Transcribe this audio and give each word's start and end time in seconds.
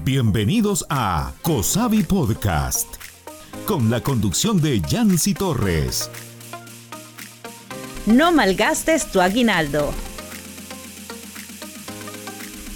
Bienvenidos 0.00 0.84
a 0.88 1.32
Cosavi 1.42 2.02
Podcast, 2.02 2.96
con 3.66 3.88
la 3.88 4.00
conducción 4.00 4.60
de 4.60 4.80
Yancy 4.80 5.32
Torres. 5.34 6.10
No 8.06 8.32
malgastes 8.32 9.12
tu 9.12 9.20
aguinaldo. 9.20 9.92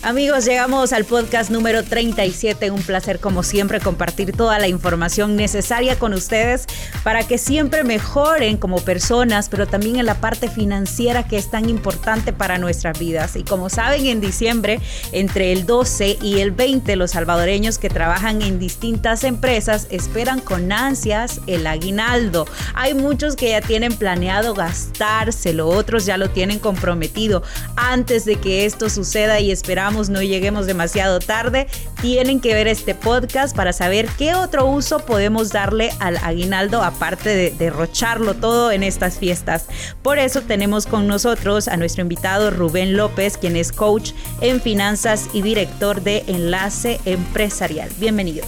Amigos, 0.07 0.45
llegamos 0.45 0.93
al 0.93 1.05
podcast 1.05 1.51
número 1.51 1.83
37. 1.83 2.71
Un 2.71 2.81
placer 2.81 3.19
como 3.19 3.43
siempre 3.43 3.81
compartir 3.81 4.31
toda 4.31 4.61
la 4.61 4.69
información 4.69 5.35
necesaria 5.35 5.99
con 5.99 6.15
ustedes 6.15 6.67
para 7.03 7.27
que 7.27 7.39
siempre 7.39 7.83
mejoren 7.83 8.57
como 8.57 8.77
personas, 8.77 9.49
pero 9.49 9.67
también 9.67 9.97
en 9.97 10.07
la 10.07 10.21
parte 10.21 10.49
financiera 10.49 11.27
que 11.27 11.37
es 11.37 11.51
tan 11.51 11.69
importante 11.69 12.33
para 12.33 12.57
nuestras 12.57 12.97
vidas. 13.01 13.35
Y 13.35 13.43
como 13.43 13.69
saben, 13.69 14.07
en 14.07 14.21
diciembre, 14.21 14.79
entre 15.11 15.51
el 15.51 15.67
12 15.67 16.19
y 16.23 16.39
el 16.39 16.53
20, 16.53 16.95
los 16.95 17.11
salvadoreños 17.11 17.79
que 17.79 17.89
trabajan 17.89 18.43
en 18.43 18.61
distintas 18.61 19.25
empresas 19.25 19.89
esperan 19.91 20.39
con 20.39 20.71
ansias 20.71 21.41
el 21.49 21.67
aguinaldo. 21.67 22.47
Hay 22.75 22.95
muchos 22.95 23.35
que 23.35 23.49
ya 23.49 23.61
tienen 23.61 23.93
planeado 23.97 24.55
gastárselo, 24.55 25.67
otros 25.67 26.07
ya 26.07 26.17
lo 26.17 26.31
tienen 26.31 26.61
comprometido 26.61 27.43
antes 27.75 28.25
de 28.25 28.37
que 28.37 28.67
esto 28.67 28.89
suceda 28.89 29.41
y 29.41 29.51
esperamos 29.51 29.96
no 29.97 30.23
lleguemos 30.23 30.67
demasiado 30.67 31.19
tarde, 31.19 31.67
tienen 32.01 32.41
que 32.41 32.55
ver 32.55 32.69
este 32.69 32.95
podcast 32.95 33.57
para 33.57 33.73
saber 33.73 34.07
qué 34.19 34.35
otro 34.35 34.67
uso 34.67 35.01
podemos 35.01 35.51
darle 35.51 35.91
al 35.99 36.19
aguinaldo 36.19 36.83
aparte 36.83 37.31
de 37.31 37.51
derrocharlo 37.51 38.35
todo 38.35 38.71
en 38.73 38.83
estas 38.83 39.19
fiestas. 39.19 39.67
Por 40.03 40.19
eso 40.19 40.43
tenemos 40.43 40.87
con 40.87 41.07
nosotros 41.07 41.69
a 41.69 41.77
nuestro 41.77 42.03
invitado 42.03 42.51
Rubén 42.51 42.97
López, 42.97 43.39
quien 43.39 43.57
es 43.57 43.73
coach 43.73 44.13
en 44.41 44.61
finanzas 44.61 45.29
y 45.33 45.43
director 45.43 46.03
de 46.03 46.25
Enlace 46.27 47.01
Empresarial. 47.05 47.91
Bienvenido. 47.99 48.45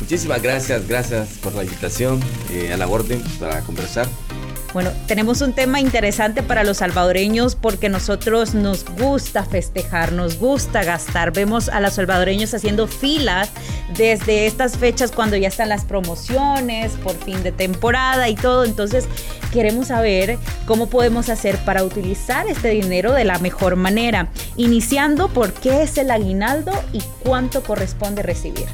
Muchísimas 0.00 0.40
gracias, 0.40 0.86
gracias 0.88 1.28
por 1.42 1.54
la 1.54 1.64
invitación 1.64 2.20
eh, 2.50 2.72
a 2.72 2.76
la 2.76 2.86
orden 2.86 3.22
para 3.38 3.60
conversar. 3.62 4.06
Bueno, 4.78 4.92
tenemos 5.08 5.40
un 5.40 5.54
tema 5.54 5.80
interesante 5.80 6.40
para 6.40 6.62
los 6.62 6.76
salvadoreños 6.76 7.56
porque 7.56 7.88
nosotros 7.88 8.54
nos 8.54 8.84
gusta 8.84 9.42
festejar, 9.44 10.12
nos 10.12 10.38
gusta 10.38 10.84
gastar. 10.84 11.32
Vemos 11.32 11.68
a 11.68 11.80
los 11.80 11.94
salvadoreños 11.94 12.54
haciendo 12.54 12.86
filas 12.86 13.50
desde 13.96 14.46
estas 14.46 14.76
fechas 14.76 15.10
cuando 15.10 15.36
ya 15.36 15.48
están 15.48 15.68
las 15.68 15.84
promociones 15.84 16.92
por 17.02 17.16
fin 17.16 17.42
de 17.42 17.50
temporada 17.50 18.28
y 18.28 18.36
todo. 18.36 18.64
Entonces 18.64 19.08
queremos 19.52 19.88
saber 19.88 20.38
cómo 20.64 20.88
podemos 20.88 21.28
hacer 21.28 21.56
para 21.64 21.82
utilizar 21.82 22.46
este 22.46 22.68
dinero 22.68 23.12
de 23.12 23.24
la 23.24 23.40
mejor 23.40 23.74
manera. 23.74 24.28
Iniciando 24.56 25.26
por 25.26 25.54
qué 25.54 25.82
es 25.82 25.98
el 25.98 26.08
aguinaldo 26.12 26.70
y 26.92 27.02
cuánto 27.24 27.64
corresponde 27.64 28.22
recibir. 28.22 28.66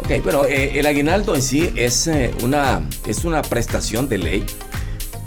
Ok, 0.00 0.22
bueno, 0.22 0.44
eh, 0.44 0.78
el 0.78 0.84
aguinaldo 0.84 1.34
en 1.34 1.40
sí 1.40 1.72
es, 1.74 2.06
eh, 2.06 2.34
una, 2.42 2.82
es 3.06 3.24
una 3.24 3.40
prestación 3.40 4.10
de 4.10 4.18
ley 4.18 4.46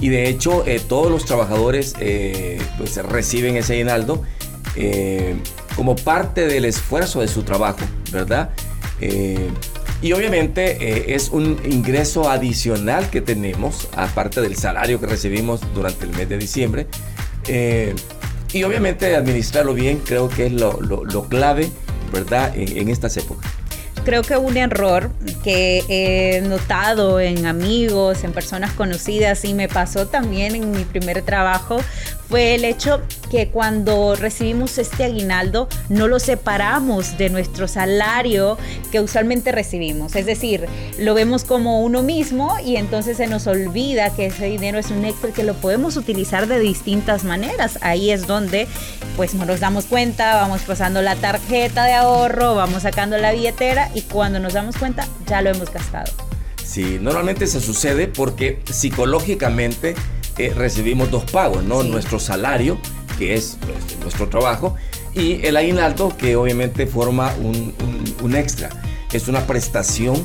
y 0.02 0.09
de 0.09 0.27
hecho 0.27 0.66
eh, 0.67 0.81
todos 0.85 1.09
los 1.09 1.25
trabajadores 1.25 1.95
eh, 1.99 2.59
pues 2.77 2.97
reciben 2.97 3.55
ese 3.55 3.73
aguinaldo 3.73 4.23
eh, 4.75 5.35
como 5.75 5.95
parte 5.95 6.47
del 6.47 6.66
esfuerzo 6.66 7.21
de 7.21 7.27
su 7.27 7.44
trabajo, 7.44 7.80
¿verdad? 8.11 8.49
y 10.03 10.11
obviamente 10.13 11.16
es 11.16 11.29
un 11.29 11.59
ingreso 11.66 12.29
adicional 12.29 13.09
que 13.09 13.19
tenemos, 13.19 13.88
aparte 13.95 14.41
del 14.41 14.55
salario 14.55 14.99
que 14.99 15.07
recibimos 15.07 15.61
durante 15.73 16.05
el 16.05 16.11
mes 16.11 16.29
de 16.29 16.38
diciembre. 16.38 16.85
y 18.53 18.63
obviamente 18.63 19.16
administrarlo 19.16 19.73
bien 19.73 19.99
creo 20.05 20.29
que 20.29 20.45
es 20.45 20.52
lo, 20.52 21.27
clave, 21.29 21.72
¿verdad? 22.13 22.53
en 22.55 22.89
estas 22.89 23.17
épocas 23.17 23.52
creo 24.03 24.23
que 24.23 24.38
un 24.38 24.57
error 24.57 25.11
que 25.44 25.83
he 25.88 26.41
notado 26.41 27.19
en 27.19 27.45
amigos, 27.45 28.23
en 28.23 28.31
personas 28.31 28.71
conocidas 28.73 29.45
y 29.45 29.53
me 29.53 29.67
pasó 29.67 30.07
también 30.07 30.56
en 30.56 30.72
mi 30.72 30.84
primer 30.84 31.22
trabajo 31.22 31.79
fue 32.31 32.56
el 32.56 32.63
hecho 32.63 33.01
que 33.29 33.50
cuando 33.50 34.16
recibimos 34.16 34.78
este 34.78 35.03
aguinaldo 35.03 35.67
no 35.89 36.07
lo 36.07 36.17
separamos 36.17 37.17
de 37.17 37.29
nuestro 37.29 37.67
salario 37.67 38.57
que 38.89 39.01
usualmente 39.01 39.51
recibimos. 39.51 40.16
Es 40.16 40.25
decir, 40.25 40.66
lo 40.97 41.13
vemos 41.13 41.44
como 41.44 41.81
uno 41.81 42.03
mismo 42.03 42.56
y 42.63 42.78
entonces 42.78 43.18
se 43.18 43.28
nos 43.28 43.47
olvida 43.47 44.16
que 44.16 44.28
ese 44.28 44.45
dinero 44.45 44.79
es 44.79 44.91
un 44.91 45.03
extra 45.03 45.31
que 45.31 45.44
lo 45.44 45.56
podemos 45.56 45.97
utilizar 45.97 46.47
de 46.47 46.59
distintas 46.59 47.25
maneras. 47.25 47.78
Ahí 47.81 48.12
es 48.12 48.28
donde 48.28 48.68
pues 49.21 49.35
no 49.35 49.45
nos 49.45 49.59
damos 49.59 49.85
cuenta, 49.85 50.33
vamos 50.33 50.61
pasando 50.61 51.03
la 51.03 51.15
tarjeta 51.15 51.85
de 51.85 51.93
ahorro, 51.93 52.55
vamos 52.55 52.81
sacando 52.81 53.19
la 53.19 53.31
billetera 53.31 53.91
y 53.93 54.01
cuando 54.01 54.39
nos 54.39 54.53
damos 54.53 54.75
cuenta 54.77 55.07
ya 55.27 55.43
lo 55.43 55.51
hemos 55.51 55.71
gastado. 55.71 56.11
Sí, 56.55 56.97
normalmente 56.99 57.45
se 57.45 57.61
sucede 57.61 58.07
porque 58.07 58.63
psicológicamente 58.71 59.93
eh, 60.39 60.51
recibimos 60.55 61.11
dos 61.11 61.25
pagos, 61.29 61.63
¿no? 61.63 61.83
Nuestro 61.83 62.17
salario, 62.17 62.79
que 63.19 63.35
es 63.35 63.59
pues, 63.63 63.99
nuestro 64.01 64.27
trabajo, 64.27 64.75
y 65.13 65.45
el 65.45 65.55
aguinaldo, 65.55 66.17
que 66.17 66.35
obviamente 66.35 66.88
forma 66.88 67.31
un, 67.43 68.35
extra. 68.35 68.69
Es 69.13 69.27
una 69.27 69.45
prestación 69.45 70.15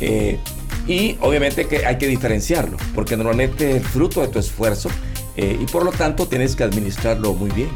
eh, 0.00 0.38
y 0.86 1.18
obviamente 1.20 1.68
que 1.68 1.84
hay 1.84 1.98
que 1.98 2.06
diferenciarlo, 2.06 2.78
porque 2.94 3.14
normalmente 3.14 3.76
es 3.76 3.82
fruto 3.82 4.22
de 4.22 4.28
tu 4.28 4.38
esfuerzo 4.38 4.88
eh, 5.36 5.58
y 5.60 5.66
por 5.66 5.84
lo 5.84 5.92
tanto 5.92 6.26
tienes 6.28 6.56
que 6.56 6.64
administrarlo 6.64 7.34
muy 7.34 7.50
bien. 7.50 7.68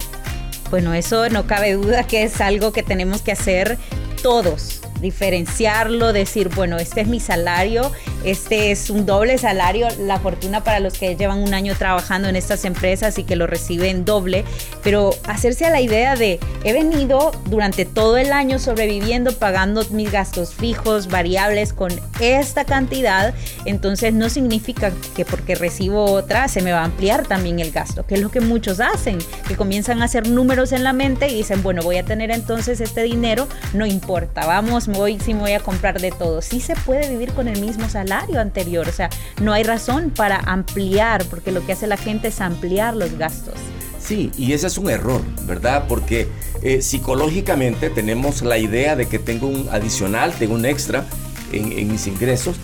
Bueno, 0.72 0.94
eso 0.94 1.28
no 1.28 1.46
cabe 1.46 1.74
duda 1.74 2.04
que 2.06 2.22
es 2.22 2.40
algo 2.40 2.72
que 2.72 2.82
tenemos 2.82 3.20
que 3.20 3.30
hacer 3.30 3.76
todos 4.22 4.80
diferenciarlo, 5.02 6.12
decir, 6.14 6.48
bueno, 6.48 6.78
este 6.78 7.02
es 7.02 7.08
mi 7.08 7.20
salario, 7.20 7.92
este 8.24 8.70
es 8.70 8.88
un 8.88 9.04
doble 9.04 9.36
salario, 9.36 9.88
la 9.98 10.18
fortuna 10.18 10.64
para 10.64 10.80
los 10.80 10.94
que 10.94 11.16
llevan 11.16 11.38
un 11.38 11.52
año 11.52 11.74
trabajando 11.76 12.28
en 12.28 12.36
estas 12.36 12.64
empresas 12.64 13.18
y 13.18 13.24
que 13.24 13.36
lo 13.36 13.46
reciben 13.46 14.04
doble, 14.04 14.44
pero 14.82 15.10
hacerse 15.24 15.66
a 15.66 15.70
la 15.70 15.80
idea 15.80 16.16
de, 16.16 16.38
he 16.64 16.72
venido 16.72 17.32
durante 17.46 17.84
todo 17.84 18.16
el 18.16 18.32
año 18.32 18.58
sobreviviendo, 18.58 19.36
pagando 19.36 19.84
mis 19.90 20.10
gastos 20.10 20.54
fijos, 20.54 21.08
variables 21.08 21.72
con 21.72 21.92
esta 22.20 22.64
cantidad, 22.64 23.34
entonces 23.64 24.14
no 24.14 24.30
significa 24.30 24.92
que 25.16 25.24
porque 25.24 25.54
recibo 25.54 26.04
otra 26.04 26.48
se 26.48 26.62
me 26.62 26.72
va 26.72 26.80
a 26.80 26.84
ampliar 26.84 27.26
también 27.26 27.58
el 27.58 27.72
gasto, 27.72 28.06
que 28.06 28.14
es 28.14 28.20
lo 28.20 28.30
que 28.30 28.40
muchos 28.40 28.80
hacen, 28.80 29.19
que 29.48 29.56
comienzan 29.56 30.00
a 30.00 30.04
hacer 30.04 30.28
números 30.28 30.72
en 30.72 30.84
la 30.84 30.92
mente 30.92 31.28
y 31.28 31.34
dicen, 31.34 31.62
bueno, 31.62 31.82
voy 31.82 31.96
a 31.96 32.04
tener 32.04 32.30
entonces 32.30 32.80
este 32.80 33.02
dinero, 33.02 33.48
no 33.74 33.84
importa, 33.84 34.46
vamos, 34.46 34.86
voy, 34.92 35.19
sí 35.19 35.34
me 35.34 35.41
voy 35.41 35.53
a 35.53 35.60
comprar 35.60 36.00
de 36.00 36.10
todo. 36.10 36.42
Sí 36.42 36.60
se 36.60 36.75
puede 36.75 37.08
vivir 37.08 37.32
con 37.32 37.48
el 37.48 37.60
mismo 37.60 37.88
salario 37.88 38.41
anterior, 38.41 38.88
o 38.88 38.92
sea, 38.92 39.10
no 39.41 39.53
hay 39.53 39.62
razón 39.62 40.10
para 40.10 40.38
ampliar, 40.38 41.25
porque 41.26 41.53
lo 41.53 41.64
que 41.64 41.72
hace 41.72 41.86
la 41.86 41.97
gente 41.97 42.28
es 42.28 42.41
ampliar 42.41 42.94
los 42.97 43.16
gastos. 43.19 43.54
Sí, 44.00 44.31
y 44.36 44.52
ese 44.52 44.66
es 44.66 44.78
un 44.78 44.91
error, 44.91 45.22
¿verdad? 45.42 45.84
Porque 45.88 46.28
eh, 46.62 46.82
psicológicamente 46.82 47.88
tenemos 47.91 48.42
la 48.42 48.58
idea 48.58 48.97
de 48.97 49.06
que 49.06 49.19
tengo 49.19 49.47
un 49.47 49.69
adicional, 49.70 50.32
tengo 50.32 50.54
un 50.54 50.64
extra 50.64 51.04
en, 51.52 51.91
mis 51.91 52.06
ingresos. 52.06 52.56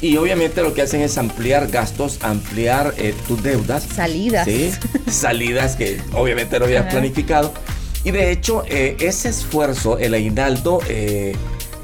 Y 0.00 0.16
obviamente 0.16 0.62
lo 0.62 0.74
que 0.74 0.82
hacen 0.82 1.00
es 1.00 1.16
ampliar 1.18 1.68
gastos, 1.68 2.18
ampliar 2.22 2.94
eh, 2.98 3.14
tus 3.26 3.42
deudas. 3.42 3.84
Salidas. 3.84 4.44
Sí, 4.44 4.70
salidas 5.10 5.76
que 5.76 6.00
obviamente 6.12 6.58
no 6.58 6.66
habías 6.66 6.90
planificado. 6.92 7.52
Y 8.04 8.10
de 8.10 8.30
hecho, 8.30 8.64
eh, 8.68 8.96
ese 9.00 9.30
esfuerzo, 9.30 9.98
el 9.98 10.12
aguinaldo, 10.12 10.80
eh, 10.88 11.34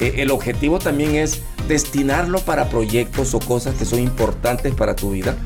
el 0.01 0.31
objetivo 0.31 0.79
también 0.79 1.15
es 1.15 1.43
destinarlo 1.69 2.41
para 2.41 2.69
proyectos 2.69 3.35
o 3.35 3.39
cosas 3.39 3.75
que 3.75 3.85
son 3.85 4.01
importantes 4.01 4.75
para 4.75 4.97
tu 4.97 5.11
vida, 5.11 5.37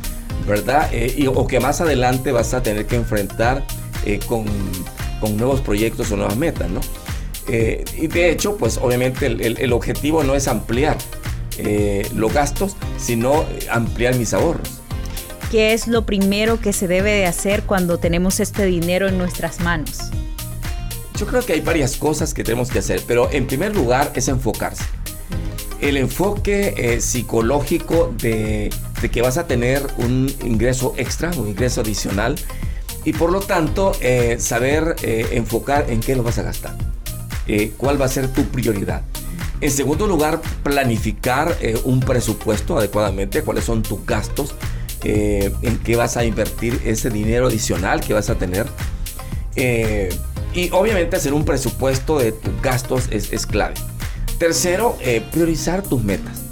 ¿verdad? 0.46 0.88
Eh, 0.92 1.28
o 1.32 1.46
que 1.46 1.60
más 1.60 1.80
adelante 1.80 2.32
vas 2.32 2.54
a 2.54 2.62
tener 2.62 2.86
que 2.86 2.96
enfrentar 2.96 3.66
eh, 4.04 4.20
con, 4.26 4.46
nuevos 5.36 5.62
proyectos 5.62 6.12
o 6.12 6.16
nuevas 6.16 6.36
metas, 6.36 6.68
¿no? 6.68 6.80
y 7.46 8.06
de 8.06 8.30
hecho, 8.30 8.56
pues 8.56 8.78
obviamente 8.78 9.26
el, 9.26 9.72
objetivo 9.72 10.22
no 10.22 10.34
es 10.34 10.48
ampliar 10.48 10.96
los 12.14 12.32
gastos, 12.32 12.76
sino 12.98 13.44
ampliar 13.70 14.16
mis 14.16 14.32
ahorros. 14.34 14.80
¿Qué 15.50 15.72
es 15.72 15.86
lo 15.86 16.04
primero 16.04 16.60
que 16.60 16.72
se 16.72 16.88
debe 16.88 17.12
de 17.12 17.26
hacer 17.26 17.62
cuando 17.62 17.98
tenemos 17.98 18.40
este 18.40 18.64
dinero 18.64 19.08
en 19.08 19.18
nuestras 19.18 19.60
manos? 19.60 20.10
Yo 21.24 21.30
creo 21.30 21.46
que 21.46 21.54
hay 21.54 21.62
varias 21.62 21.96
cosas 21.96 22.34
que 22.34 22.44
tenemos 22.44 22.70
que 22.70 22.80
hacer, 22.80 23.02
pero 23.06 23.30
en 23.32 23.46
primer 23.46 23.74
lugar 23.74 24.12
es 24.14 24.28
enfocarse. 24.28 24.84
El 25.80 25.96
enfoque 25.96 26.74
eh, 26.76 27.00
psicológico 27.00 28.12
de, 28.20 28.70
que 29.10 29.22
vas 29.22 29.38
a 29.38 29.46
tener 29.46 29.86
un 29.96 30.30
ingreso 30.44 30.92
extra, 30.98 31.30
un 31.30 31.48
ingreso 31.48 31.80
adicional, 31.80 32.34
y 33.06 33.14
por 33.14 33.32
lo 33.32 33.40
tanto 33.40 33.92
eh, 34.02 34.36
saber 34.38 34.96
eh, 35.00 35.28
enfocar 35.32 35.86
en 35.88 36.00
qué 36.00 36.14
lo 36.14 36.22
vas 36.22 36.36
a 36.36 36.42
gastar, 36.42 36.76
cuál 37.78 37.98
va 37.98 38.04
a 38.04 38.08
ser 38.08 38.28
tu 38.28 38.44
prioridad. 38.44 39.00
En 39.62 39.70
segundo 39.70 40.06
lugar, 40.06 40.42
planificar 40.62 41.56
un 41.84 42.00
presupuesto 42.00 42.76
adecuadamente, 42.76 43.40
cuáles 43.40 43.64
son 43.64 43.82
tus 43.82 44.04
gastos, 44.04 44.54
en 45.02 45.78
qué 45.78 45.96
vas 45.96 46.18
a 46.18 46.24
invertir 46.26 46.82
ese 46.84 47.08
dinero 47.08 47.46
adicional 47.46 48.02
que 48.02 48.12
vas 48.12 48.28
a 48.28 48.34
tener. 48.34 48.66
Y 50.54 50.70
obviamente 50.72 51.16
hacer 51.16 51.34
un 51.34 51.44
presupuesto 51.44 52.18
de 52.18 52.32
tus 52.32 52.62
gastos 52.62 53.08
es, 53.10 53.46
clave. 53.46 53.74
Tercero, 54.38 54.96
eh, 55.00 55.22
priorizar 55.32 55.82
tus 55.82 56.02
metas. 56.02 56.42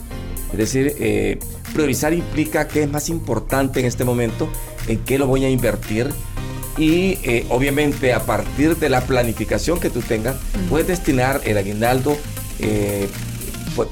Es 0.51 0.59
decir, 0.59 0.97
eh, 0.99 1.39
priorizar 1.73 2.13
implica 2.13 2.67
qué 2.67 2.83
es 2.83 2.91
más 2.91 3.09
importante 3.09 3.81
en 3.81 3.87
este 3.87 4.05
momento, 4.05 4.49
en 4.89 4.99
qué 4.99 5.19
lo 5.19 5.27
voy 5.29 5.45
a 5.45 5.49
invertir. 5.49 6.11
Y 6.77 7.19
eh, 7.23 7.47
obviamente 7.49 8.13
a 8.13 8.25
partir 8.25 8.77
de 8.77 8.89
la 8.89 9.03
planificación 9.03 9.79
que 9.79 9.89
tú 9.89 10.01
tengas, 10.01 10.37
puedes 10.69 10.89
destinar 10.89 11.41
el 11.45 11.59
aguinaldo 11.59 12.17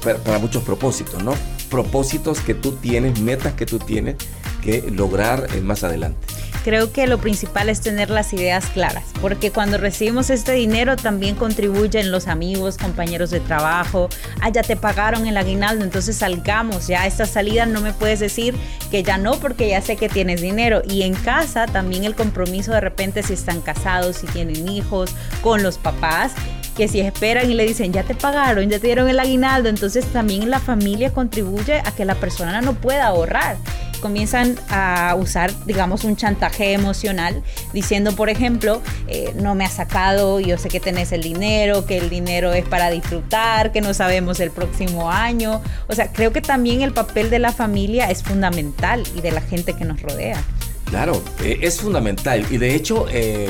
para 0.03 0.39
muchos 0.39 0.63
propósitos, 0.63 1.23
¿no? 1.23 1.33
Propósitos 1.69 2.41
que 2.41 2.53
tú 2.53 2.73
tienes, 2.73 3.19
metas 3.19 3.53
que 3.53 3.65
tú 3.65 3.79
tienes 3.79 4.15
que 4.61 4.89
lograr 4.91 5.47
más 5.61 5.83
adelante 5.83 6.30
creo 6.63 6.91
que 6.91 7.07
lo 7.07 7.17
principal 7.17 7.69
es 7.69 7.81
tener 7.81 8.09
las 8.09 8.33
ideas 8.33 8.65
claras, 8.67 9.05
porque 9.21 9.51
cuando 9.51 9.77
recibimos 9.77 10.29
este 10.29 10.53
dinero 10.53 10.95
también 10.95 11.35
contribuyen 11.35 12.11
los 12.11 12.27
amigos, 12.27 12.77
compañeros 12.77 13.29
de 13.29 13.39
trabajo, 13.39 14.09
ah, 14.41 14.49
ya 14.49 14.61
te 14.63 14.75
pagaron 14.75 15.27
el 15.27 15.37
aguinaldo, 15.37 15.83
entonces 15.83 16.17
salgamos, 16.17 16.87
ya 16.87 17.07
esta 17.07 17.25
salida 17.25 17.65
no 17.65 17.81
me 17.81 17.93
puedes 17.93 18.19
decir 18.19 18.55
que 18.89 19.03
ya 19.03 19.17
no, 19.17 19.39
porque 19.39 19.69
ya 19.69 19.81
sé 19.81 19.95
que 19.95 20.09
tienes 20.09 20.41
dinero. 20.41 20.81
Y 20.87 21.03
en 21.03 21.13
casa 21.13 21.65
también 21.65 22.03
el 22.03 22.15
compromiso 22.15 22.71
de 22.71 22.81
repente 22.81 23.23
si 23.23 23.33
están 23.33 23.61
casados, 23.61 24.17
si 24.17 24.27
tienen 24.27 24.67
hijos, 24.67 25.11
con 25.41 25.63
los 25.63 25.77
papás, 25.77 26.33
que 26.75 26.87
si 26.87 27.01
esperan 27.01 27.49
y 27.49 27.53
le 27.53 27.65
dicen, 27.65 27.91
ya 27.93 28.03
te 28.03 28.15
pagaron, 28.15 28.69
ya 28.69 28.79
te 28.79 28.87
dieron 28.87 29.09
el 29.09 29.19
aguinaldo, 29.19 29.69
entonces 29.69 30.05
también 30.07 30.49
la 30.49 30.59
familia 30.59 31.11
contribuye 31.11 31.79
a 31.79 31.91
que 31.91 32.05
la 32.05 32.15
persona 32.15 32.61
no 32.61 32.73
pueda 32.73 33.07
ahorrar 33.07 33.57
comienzan 34.01 34.59
a 34.69 35.15
usar, 35.17 35.53
digamos, 35.65 36.03
un 36.03 36.15
chantaje 36.15 36.73
emocional, 36.73 37.43
diciendo, 37.73 38.13
por 38.15 38.29
ejemplo, 38.29 38.81
eh, 39.07 39.33
no 39.35 39.55
me 39.55 39.63
has 39.63 39.73
sacado, 39.73 40.39
yo 40.39 40.57
sé 40.57 40.67
que 40.67 40.79
tenés 40.79 41.11
el 41.11 41.21
dinero, 41.21 41.85
que 41.85 41.97
el 41.97 42.09
dinero 42.09 42.51
es 42.51 42.65
para 42.65 42.89
disfrutar, 42.89 43.71
que 43.71 43.79
no 43.79 43.93
sabemos 43.93 44.39
el 44.39 44.51
próximo 44.51 45.09
año. 45.09 45.61
O 45.87 45.95
sea, 45.95 46.11
creo 46.11 46.33
que 46.33 46.41
también 46.41 46.81
el 46.81 46.91
papel 46.91 47.29
de 47.29 47.39
la 47.39 47.53
familia 47.53 48.09
es 48.09 48.23
fundamental 48.23 49.03
y 49.15 49.21
de 49.21 49.31
la 49.31 49.41
gente 49.41 49.73
que 49.73 49.85
nos 49.85 50.01
rodea. 50.01 50.41
Claro, 50.85 51.21
eh, 51.41 51.59
es 51.61 51.79
fundamental 51.79 52.45
y 52.51 52.57
de 52.57 52.75
hecho 52.75 53.05
eh, 53.09 53.49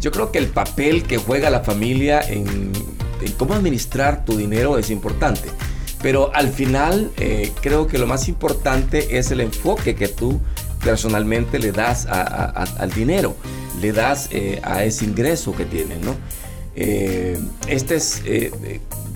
yo 0.00 0.12
creo 0.12 0.30
que 0.30 0.38
el 0.38 0.46
papel 0.46 1.02
que 1.02 1.16
juega 1.16 1.50
la 1.50 1.60
familia 1.60 2.20
en 2.20 2.70
cómo 3.36 3.54
administrar 3.54 4.24
tu 4.24 4.36
dinero 4.36 4.78
es 4.78 4.90
importante. 4.90 5.48
Pero 6.02 6.30
al 6.34 6.48
final 6.48 7.10
eh, 7.16 7.52
creo 7.60 7.86
que 7.86 7.98
lo 7.98 8.06
más 8.06 8.28
importante 8.28 9.18
es 9.18 9.30
el 9.30 9.40
enfoque 9.40 9.94
que 9.94 10.08
tú 10.08 10.40
personalmente 10.84 11.58
le 11.58 11.72
das 11.72 12.06
al 12.06 12.90
dinero, 12.92 13.34
le 13.80 13.92
das 13.92 14.28
eh, 14.30 14.60
a 14.62 14.84
ese 14.84 15.04
ingreso 15.04 15.54
que 15.56 15.64
tienes, 15.64 15.98
¿no? 16.00 16.14
Eh, 16.76 17.36
este 17.66 17.96
es, 17.96 18.22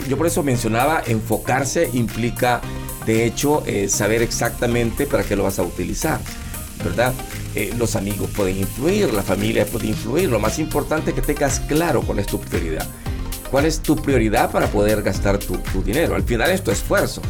yo 0.08 0.17
por 0.19 0.26
eso 0.26 0.43
mencionaba, 0.43 1.02
enfocarse 1.06 1.88
implica, 1.93 2.61
de 3.06 3.25
hecho, 3.25 3.62
saber 3.87 4.23
exactamente 4.23 5.06
para 5.06 5.23
qué 5.23 5.37
lo 5.37 5.44
vas 5.44 5.61
a 5.61 5.62
utilizar, 5.62 6.20
¿verdad? 6.82 7.14
los 7.79 7.96
amigos 7.96 8.31
pueden 8.34 8.56
influir, 8.56 9.12
la 9.12 9.23
familia 9.23 9.67
puede 9.67 9.87
influir, 9.87 10.29
lo 10.31 10.40
más 10.40 10.58
importante 10.58 11.11
es 11.11 11.14
que 11.14 11.23
tengas 11.23 11.61
claro 11.61 12.00
cuál 12.02 12.19
es 12.19 12.26
tu 12.26 12.38
cuál 13.53 13.67
es 13.67 13.81
tu 13.81 13.95
prioridad 13.95 14.51
para 14.51 14.67
poder 14.67 15.03
gastar 15.03 15.39
tu, 15.39 15.57
dinero. 15.85 16.15
Al 16.17 16.23
final 16.23 16.51
es 16.51 16.65
tu 16.65 16.71
esfuerzo, 16.71 17.21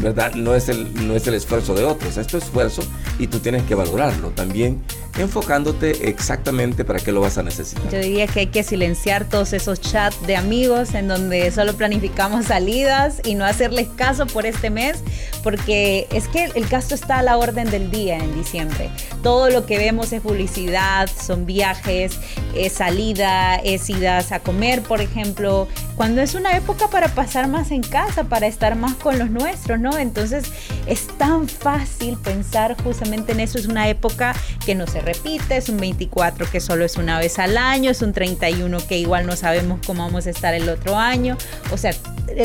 ¿verdad? 0.00 0.34
No 0.34 0.54
es, 0.54 0.68
el, 0.68 1.06
no 1.06 1.14
es 1.14 1.26
el 1.26 1.34
esfuerzo 1.34 1.74
de 1.74 1.84
otros, 1.84 2.16
es 2.16 2.26
tu 2.26 2.36
esfuerzo 2.36 2.82
y 3.18 3.26
tú 3.26 3.40
tienes 3.40 3.62
que 3.64 3.74
valorarlo 3.74 4.30
también 4.30 4.82
enfocándote 5.18 6.08
exactamente 6.08 6.84
para 6.84 7.00
qué 7.00 7.12
lo 7.12 7.20
vas 7.20 7.38
a 7.38 7.42
necesitar. 7.42 7.90
Yo 7.90 8.00
diría 8.00 8.26
que 8.26 8.40
hay 8.40 8.46
que 8.46 8.62
silenciar 8.62 9.28
todos 9.28 9.52
esos 9.52 9.80
chats 9.80 10.26
de 10.26 10.36
amigos 10.36 10.94
en 10.94 11.08
donde 11.08 11.50
solo 11.50 11.74
planificamos 11.74 12.46
salidas 12.46 13.20
y 13.24 13.34
no 13.34 13.44
hacerles 13.44 13.88
caso 13.88 14.26
por 14.26 14.46
este 14.46 14.70
mes, 14.70 15.02
porque 15.42 16.06
es 16.12 16.28
que 16.28 16.44
el 16.54 16.66
gasto 16.66 16.94
está 16.94 17.18
a 17.18 17.22
la 17.22 17.36
orden 17.36 17.70
del 17.70 17.90
día 17.90 18.18
en 18.18 18.34
diciembre. 18.34 18.90
Todo 19.22 19.50
lo 19.50 19.66
que 19.66 19.78
vemos 19.78 20.12
es 20.12 20.22
publicidad, 20.22 21.08
son 21.22 21.44
viajes, 21.44 22.18
es 22.54 22.72
salida, 22.74 23.56
es 23.56 23.90
idas 23.90 24.32
a 24.32 24.40
comer, 24.40 24.82
por 24.82 25.00
ejemplo, 25.00 25.68
cuando 25.96 26.22
es 26.22 26.34
una 26.34 26.56
época 26.56 26.88
para 26.88 27.08
pasar 27.08 27.48
más 27.48 27.70
en 27.70 27.82
casa, 27.82 28.24
para 28.24 28.46
estar 28.46 28.74
más 28.76 28.94
con 28.94 29.18
los 29.18 29.30
nuestros, 29.30 29.78
¿no? 29.90 29.98
Entonces 29.98 30.44
es 30.86 31.06
tan 31.18 31.48
fácil 31.48 32.16
pensar 32.16 32.76
justamente 32.82 33.32
en 33.32 33.40
eso, 33.40 33.58
es 33.58 33.66
una 33.66 33.88
época 33.88 34.34
que 34.64 34.74
no 34.74 34.86
se 34.86 35.00
repite, 35.00 35.56
es 35.56 35.68
un 35.68 35.78
24 35.78 36.50
que 36.50 36.60
solo 36.60 36.84
es 36.84 36.96
una 36.96 37.18
vez 37.18 37.38
al 37.38 37.56
año, 37.56 37.90
es 37.90 38.02
un 38.02 38.12
31 38.12 38.78
que 38.86 38.98
igual 38.98 39.26
no 39.26 39.36
sabemos 39.36 39.80
cómo 39.86 40.04
vamos 40.04 40.26
a 40.26 40.30
estar 40.30 40.54
el 40.54 40.68
otro 40.68 40.96
año, 40.96 41.36
o 41.72 41.76
sea, 41.76 41.92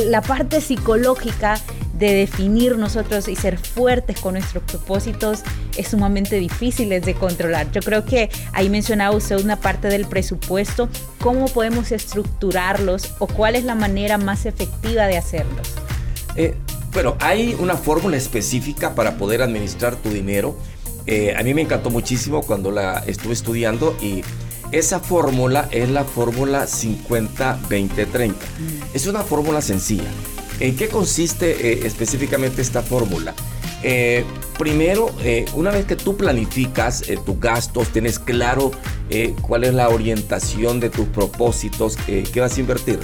la 0.06 0.22
parte 0.22 0.62
psicológica 0.62 1.60
de 1.94 2.14
definir 2.14 2.78
nosotros 2.78 3.28
y 3.28 3.36
ser 3.36 3.58
fuertes 3.58 4.20
con 4.20 4.34
nuestros 4.34 4.64
propósitos 4.64 5.44
es 5.78 5.88
sumamente 5.88 6.38
difícil 6.38 6.90
de 6.90 7.14
controlar. 7.14 7.72
Yo 7.72 7.82
creo 7.82 8.04
que 8.04 8.30
ahí 8.52 8.70
mencionaba 8.70 9.16
usted 9.16 9.40
una 9.40 9.58
parte 9.58 9.88
del 9.88 10.06
presupuesto, 10.06 10.90
cómo 11.22 11.46
podemos 11.46 11.92
estructurarlos 11.92 13.14
o 13.20 13.28
cuál 13.28 13.56
es 13.56 13.64
la 13.64 13.76
manera 13.76 14.18
más 14.18 14.46
efectiva 14.46 15.08
de 15.08 15.18
hacerlos. 15.18 15.74
Eh, 16.36 16.54
bueno, 16.96 17.16
hay 17.20 17.56
una 17.60 17.76
fórmula 17.76 18.18
específica 18.18 18.96
para 18.96 19.18
poder 19.18 19.42
administrar 19.42 19.98
tu 19.98 20.10
dinero. 20.10 20.58
Eh, 21.06 21.36
a 21.38 21.44
mí 21.44 21.54
me 21.54 21.62
encantó 21.62 21.92
muchísimo 21.92 22.42
cuando 22.42 22.72
la 22.72 23.04
estuve 23.06 23.34
estudiando 23.34 23.96
y 24.02 24.24
esa 24.72 25.02
fórmula 25.02 25.68
es 25.72 25.90
la 25.90 26.06
fórmula 26.06 26.66
50-20-30. 26.66 28.30
Mm. 28.30 28.34
Es 28.94 29.08
una 29.08 29.24
fórmula 29.24 29.62
sencilla. 29.62 30.10
¿En 30.62 30.78
qué 30.78 30.88
consiste 30.88 31.52
eh, 31.52 31.86
específicamente 31.86 32.62
esta 32.62 32.82
fórmula? 32.82 33.34
Eh, 33.84 34.24
primero, 34.58 35.14
eh, 35.22 35.46
una 35.54 35.72
vez 35.72 35.86
que 35.86 35.98
tú 35.98 36.16
planificas 36.16 37.04
tus 37.26 37.40
gastos, 37.40 37.90
tienes 37.90 38.20
claro 38.20 38.72
cuál 39.42 39.66
es 39.66 39.74
la 39.74 39.90
orientación 39.90 40.80
de 40.80 40.90
tus 40.90 41.08
propósitos 41.08 41.98
que 41.98 42.40
vas 42.40 42.58
a 42.58 42.60
invertir. 42.60 43.00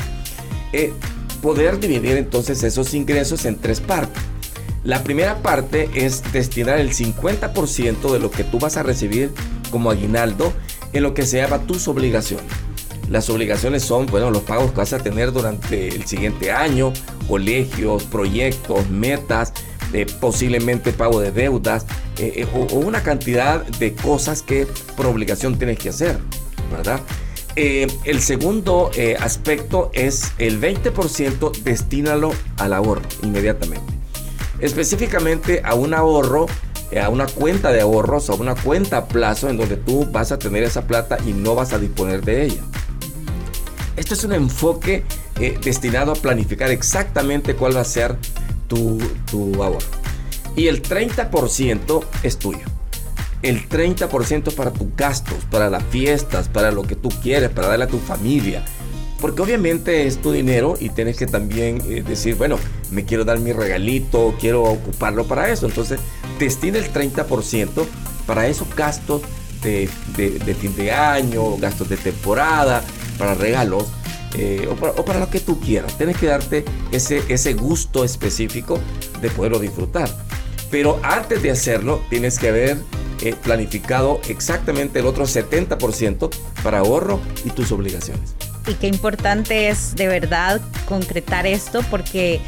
Poder 1.42 1.80
dividir 1.80 2.18
entonces 2.18 2.64
esos 2.64 2.94
ingresos 2.94 3.46
en 3.46 3.58
tres 3.58 3.82
partes. 3.82 4.22
La 4.84 5.04
primera 5.04 5.42
parte 5.42 5.90
es 5.94 6.24
destinar 6.32 6.80
el 6.80 6.92
50% 6.92 8.12
de 8.12 8.20
lo 8.20 8.32
que 8.32 8.44
tú 8.44 8.58
vas 8.60 8.78
a 8.78 8.84
recibir 8.84 9.32
como 9.70 9.92
aguinaldo 9.92 10.54
en 10.94 11.04
lo 11.04 11.14
que 11.14 11.26
se 11.26 11.38
llama 11.38 11.60
tus 11.60 11.88
obligaciones. 11.88 12.46
Las 13.10 13.30
obligaciones 13.30 13.84
son, 13.84 14.06
bueno, 14.08 14.32
los 14.32 14.44
pagos 14.44 14.72
que 14.72 14.78
vas 14.78 14.94
a 14.94 15.00
tener 15.00 15.32
durante 15.34 15.90
el 15.90 16.06
siguiente 16.06 16.52
año, 16.52 16.94
colegios, 17.28 18.04
proyectos, 18.06 18.89
metas, 18.89 19.54
eh, 19.94 20.06
posiblemente 20.20 20.94
pago 20.94 21.20
de 21.20 21.32
deudas 21.32 21.86
eh, 22.18 22.34
eh, 22.38 22.48
o, 22.54 22.75
una 22.75 23.04
cantidad 23.04 23.65
de 23.65 23.94
cosas 23.94 24.42
que 24.42 24.65
por 24.96 25.06
obligación 25.06 25.58
tienes 25.58 25.77
que 25.77 25.89
hacer, 25.89 26.18
¿verdad? 26.72 27.01
El 27.55 28.22
segundo 28.22 28.91
aspecto 29.20 29.91
es 29.93 30.31
el 30.38 30.62
20% 30.62 31.51
destínalo 31.63 32.31
al 32.58 32.74
ahorro 32.74 33.01
inmediatamente. 33.24 33.93
Específicamente 34.60 35.62
a 35.63 35.74
un 35.74 35.93
ahorro 35.93 36.48
a 37.00 37.10
una 37.10 37.25
cuenta 37.25 37.72
de 37.72 37.81
ahorros, 37.81 38.29
a 38.29 38.34
una 38.34 38.55
cuenta 38.55 38.98
a 38.98 39.08
plazo 39.08 39.50
en 39.50 39.58
donde 39.58 39.77
tú 39.77 40.05
vas 40.12 40.31
a 40.31 40.39
tener 40.39 40.63
esa 40.63 40.88
plata 40.88 41.17
y 41.25 41.31
no 41.34 41.55
vas 41.55 41.74
a 41.74 41.79
disponer 41.79 42.22
de 42.22 42.46
ella. 42.46 42.62
Esto 43.96 44.13
es 44.13 44.24
un 44.24 44.34
enfoque 44.34 45.03
eh, 45.39 45.58
destinado 45.63 46.12
a 46.12 46.15
planificar 46.15 46.70
exactamente 46.72 47.55
cuál 47.55 47.75
va 47.75 47.81
a 47.81 47.86
ser 47.86 48.15
tu, 48.67 48.98
tu 49.29 49.63
ahorro. 49.63 49.79
Y 50.55 50.67
el 50.67 50.81
30% 50.81 52.03
es 52.24 52.38
tuyo. 52.38 52.65
El 53.41 53.67
30% 53.67 54.53
para 54.53 54.71
tus 54.71 54.95
gastos, 54.95 55.38
para 55.50 55.69
las 55.69 55.83
fiestas, 55.86 56.48
para 56.48 56.71
lo 56.71 56.83
que 56.83 56.95
tú 56.95 57.10
quieres, 57.21 57.50
para 57.50 57.67
darle 57.67 57.86
a 57.86 57.88
tu 57.88 58.00
familia. 58.00 58.63
Porque 59.19 59.41
obviamente 59.41 60.07
es 60.07 60.19
tu 60.19 60.31
dinero 60.31 60.75
y 60.79 60.89
tienes 60.89 61.15
que 61.15 61.27
también 61.27 61.81
eh, 61.88 62.03
decir, 62.07 62.36
bueno, 62.36 62.57
me 62.89 63.05
quiero 63.05 63.24
dar 63.24 63.39
mi 63.39 63.53
regalito, 63.53 64.36
quiero 64.39 64.63
ocuparlo 64.63 65.25
para 65.25 65.50
eso. 65.51 65.67
Entonces, 65.67 66.00
destina 66.39 66.79
el 66.79 66.91
30% 66.91 67.86
para 68.25 68.48
esos 68.48 68.75
gastos 68.75 69.21
de, 69.62 69.89
de, 70.17 70.55
fin 70.55 70.75
de 70.75 70.91
año, 70.91 71.57
gastos 71.57 71.88
de 71.89 71.98
temporada, 71.98 72.83
para 73.19 73.36
regalos 73.36 73.86
eh, 74.36 74.67
o, 74.69 75.05
para, 75.05 75.19
lo 75.19 75.29
que 75.29 75.39
tú 75.39 75.60
quieras. 75.60 75.98
Tienes 75.98 76.17
que 76.17 76.25
darte 76.25 76.65
ese, 76.91 77.21
ese 77.29 77.53
gusto 77.53 78.03
específico 78.03 78.79
de 79.21 79.29
poderlo 79.29 79.60
disfrutar. 79.60 80.10
Pero 80.71 81.00
antes 81.03 81.43
de 81.43 81.51
hacerlo, 81.51 82.01
tienes 82.10 82.39
que 82.39 82.50
haber 82.50 82.77
eh, 83.22 83.36
planificado 83.42 84.20
exactamente 84.28 85.00
el 85.00 85.06
otro 85.06 85.25
70% 85.25 86.30
para 86.63 86.80
ahorro 86.80 87.20
y 87.46 87.50
tus 87.51 87.72
obligaciones. 87.72 88.36
Y 88.68 88.75
qué 88.75 88.88
importante 88.88 89.70
es 89.70 89.96
de 89.96 90.08
verdad 90.08 90.62
concretar 90.88 91.48
esto 91.48 91.82
porque 91.90 92.42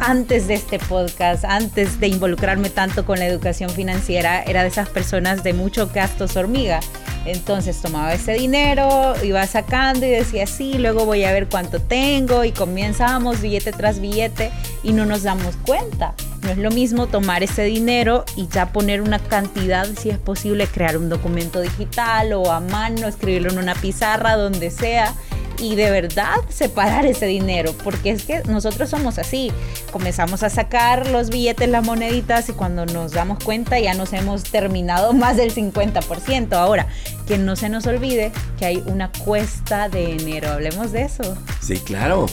antes 0.00 0.48
de 0.48 0.54
este 0.54 0.78
podcast, 0.78 1.44
antes 1.44 2.00
de 2.00 2.08
involucrarme 2.08 2.70
tanto 2.70 3.04
con 3.04 3.18
la 3.18 3.26
educación 3.26 3.70
financiera, 3.70 4.42
era 4.42 4.62
de 4.62 4.68
esas 4.68 4.88
personas 4.88 5.44
de 5.44 5.52
mucho 5.52 5.90
gastos 5.92 6.36
hormiga 6.36 6.80
Entonces 7.24 7.80
tomaba 7.80 8.12
ese 8.12 8.34
dinero, 8.34 9.14
iba 9.22 9.46
sacando 9.46 10.04
y 10.04 10.10
decía, 10.10 10.46
sí, 10.46 10.74
luego 10.78 11.06
voy 11.06 11.24
a 11.24 11.32
ver 11.32 11.48
cuánto 11.48 11.80
tengo 11.80 12.44
y 12.44 12.52
comenzamos 12.52 13.40
billete 13.40 13.72
tras 13.72 14.00
billete 14.00 14.50
y 14.82 14.92
no 14.92 15.06
nos 15.06 15.22
damos 15.22 15.56
cuenta. 15.64 16.14
No 16.44 16.50
es 16.50 16.58
lo 16.58 16.70
mismo 16.70 17.06
tomar 17.06 17.42
ese 17.42 17.64
dinero 17.64 18.26
y 18.36 18.48
ya 18.48 18.70
poner 18.70 19.00
una 19.00 19.18
cantidad, 19.18 19.88
si 19.98 20.10
es 20.10 20.18
posible, 20.18 20.66
crear 20.66 20.98
un 20.98 21.08
documento 21.08 21.62
digital 21.62 22.34
o 22.34 22.52
a 22.52 22.60
mano, 22.60 23.08
escribirlo 23.08 23.50
en 23.50 23.58
una 23.58 23.74
pizarra, 23.74 24.36
donde 24.36 24.70
sea 24.70 25.14
y 25.58 25.74
de 25.74 25.90
verdad 25.90 26.36
separar 26.48 27.06
ese 27.06 27.26
dinero, 27.26 27.72
porque 27.82 28.10
es 28.10 28.24
que 28.24 28.42
nosotros 28.42 28.90
somos 28.90 29.18
así, 29.18 29.52
comenzamos 29.90 30.42
a 30.42 30.50
sacar 30.50 31.08
los 31.08 31.30
billetes, 31.30 31.68
las 31.68 31.84
moneditas 31.84 32.48
y 32.48 32.52
cuando 32.52 32.84
nos 32.86 33.12
damos 33.12 33.42
cuenta 33.42 33.78
ya 33.78 33.94
nos 33.94 34.12
hemos 34.12 34.42
terminado 34.42 35.12
más 35.14 35.36
del 35.36 35.54
50%. 35.54 36.52
Ahora, 36.52 36.88
que 37.26 37.38
no 37.38 37.56
se 37.56 37.68
nos 37.68 37.86
olvide 37.86 38.32
que 38.58 38.66
hay 38.66 38.82
una 38.86 39.10
cuesta 39.10 39.88
de 39.88 40.12
enero, 40.12 40.50
hablemos 40.50 40.92
de 40.92 41.02
eso. 41.02 41.38
Sí, 41.60 41.78
claro. 41.78 42.26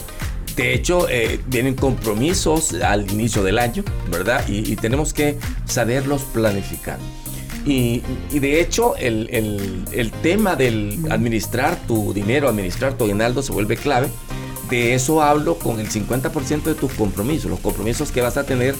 De 0.56 0.74
hecho, 0.74 1.08
eh, 1.08 1.40
vienen 1.46 1.74
compromisos 1.74 2.74
al 2.74 3.10
inicio 3.10 3.42
del 3.42 3.58
año, 3.58 3.84
¿verdad? 4.10 4.46
Y, 4.48 4.76
tenemos 4.76 5.12
que 5.14 5.38
saberlos 5.64 6.22
planificar. 6.24 6.98
Y, 7.64 8.02
de 8.32 8.60
hecho, 8.60 8.96
el, 8.96 10.12
tema 10.22 10.56
del 10.56 10.98
administrar 11.10 11.78
tu 11.86 12.12
dinero, 12.12 12.48
administrar 12.48 12.94
tu 12.94 13.04
aguinaldo 13.04 13.42
se 13.42 13.52
vuelve 13.52 13.76
clave. 13.76 14.08
De 14.68 14.94
eso 14.94 15.22
hablo 15.22 15.58
con 15.58 15.80
el 15.80 15.88
50% 15.88 16.62
de 16.62 16.74
tus 16.74 16.92
compromisos, 16.92 17.50
los 17.50 17.60
compromisos 17.60 18.10
que 18.10 18.20
vas 18.20 18.36
a 18.36 18.44
tener 18.44 18.74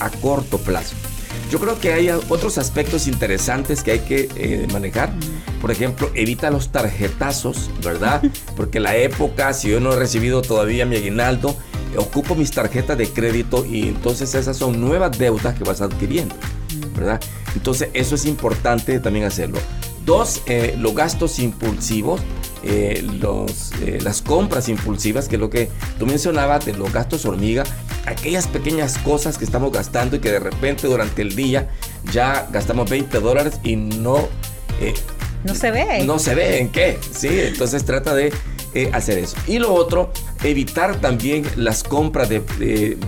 a 0.00 0.10
corto 0.10 0.58
plazo. 0.58 0.94
Yo 1.50 1.60
creo 1.60 1.78
que 1.78 1.92
hay 1.92 2.08
otros 2.08 2.58
aspectos 2.58 3.06
interesantes 3.06 3.82
que 3.82 3.92
hay 3.92 3.98
que 4.00 4.28
eh, 4.36 4.66
manejar. 4.72 5.12
Por 5.60 5.70
ejemplo, 5.70 6.10
evita 6.14 6.50
los 6.50 6.70
tarjetazos, 6.70 7.70
¿verdad? 7.82 8.22
Porque 8.56 8.80
la 8.80 8.96
época, 8.96 9.52
si 9.52 9.70
yo 9.70 9.80
no 9.80 9.92
he 9.92 9.96
recibido 9.96 10.42
todavía 10.42 10.86
mi 10.86 10.96
aguinaldo, 10.96 11.56
ocupo 11.96 12.34
mis 12.34 12.50
tarjetas 12.50 12.98
de 12.98 13.08
crédito 13.08 13.64
y 13.64 13.88
entonces 13.88 14.34
esas 14.34 14.56
son 14.56 14.80
nuevas 14.80 15.18
deudas 15.18 15.56
que 15.56 15.64
vas 15.64 15.80
adquiriendo, 15.80 16.34
¿verdad? 16.94 17.20
Entonces 17.54 17.88
eso 17.94 18.14
es 18.14 18.26
importante 18.26 18.98
también 19.00 19.24
hacerlo. 19.24 19.58
Dos, 20.04 20.42
eh, 20.46 20.76
los 20.78 20.94
gastos 20.94 21.38
impulsivos, 21.38 22.20
eh, 22.62 23.04
los, 23.20 23.72
eh, 23.82 23.98
las 24.02 24.22
compras 24.22 24.68
impulsivas, 24.68 25.28
que 25.28 25.34
es 25.34 25.40
lo 25.40 25.50
que 25.50 25.68
tú 25.98 26.06
mencionabas 26.06 26.64
de 26.64 26.74
los 26.74 26.92
gastos 26.92 27.24
hormiga, 27.24 27.64
aquellas 28.06 28.46
pequeñas 28.46 28.98
cosas 28.98 29.36
que 29.36 29.44
estamos 29.44 29.72
gastando 29.72 30.16
y 30.16 30.18
que 30.20 30.30
de 30.30 30.38
repente 30.38 30.86
durante 30.86 31.22
el 31.22 31.34
día 31.34 31.70
ya 32.12 32.48
gastamos 32.52 32.88
20 32.88 33.18
dólares 33.20 33.60
y 33.64 33.76
no... 33.76 34.28
no 35.46 35.54
se 35.54 35.70
ve. 35.70 36.04
No 36.04 36.18
se 36.18 36.34
ve 36.34 36.58
en 36.58 36.68
qué, 36.70 36.98
¿sí? 37.12 37.28
Entonces 37.30 37.84
trata 37.84 38.14
de 38.14 38.32
hacer 38.92 39.18
eso. 39.18 39.36
Y 39.46 39.58
lo 39.58 39.72
otro, 39.72 40.12
evitar 40.42 41.00
también 41.00 41.46
las 41.56 41.82
compras 41.82 42.28
de 42.28 42.98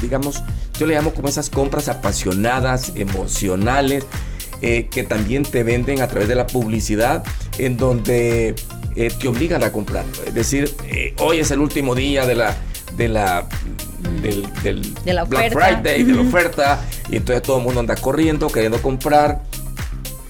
digamos, 0.00 0.42
yo 0.78 0.86
le 0.86 0.94
llamo 0.94 1.12
como 1.12 1.28
esas 1.28 1.50
compras 1.50 1.88
apasionadas, 1.88 2.92
emocionales, 2.94 4.04
eh, 4.62 4.88
que 4.90 5.02
también 5.02 5.44
te 5.44 5.62
venden 5.62 6.00
a 6.00 6.08
través 6.08 6.28
de 6.28 6.34
la 6.34 6.46
publicidad, 6.46 7.24
en 7.58 7.76
donde 7.76 8.54
eh, 8.96 9.12
te 9.18 9.28
obligan 9.28 9.62
a 9.62 9.72
comprar. 9.72 10.04
Es 10.26 10.34
decir, 10.34 10.74
eh, 10.86 11.14
hoy 11.18 11.40
es 11.40 11.50
el 11.50 11.60
último 11.60 11.94
día 11.94 12.26
de 12.26 12.34
la, 12.34 12.56
de 12.96 13.08
la 13.08 13.46
del, 14.22 14.42
Black 15.28 15.52
Friday, 15.52 16.02
de 16.02 16.14
la 16.14 16.22
oferta, 16.22 16.84
y 17.10 17.16
entonces 17.16 17.42
todo 17.42 17.58
el 17.58 17.64
mundo 17.64 17.80
anda 17.80 17.96
corriendo, 17.96 18.48
queriendo 18.48 18.80
comprar. 18.82 19.42